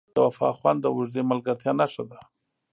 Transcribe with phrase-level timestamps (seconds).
[0.15, 2.19] د وفا خوند د اوږدې ملګرتیا نښه ده.